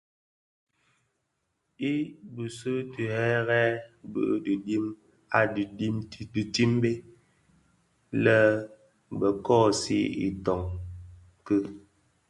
I 1.91 1.93
bisiigherè 2.35 3.63
bi 4.11 4.23
dhim 4.65 4.85
a 5.37 5.39
dhitimbèn 6.35 6.97
lè 8.23 8.39
bè 9.19 9.27
kōōsi 9.45 9.97
itoň 10.27 10.63
ki. 11.45 11.57